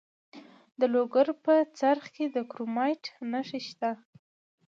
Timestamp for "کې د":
2.15-2.37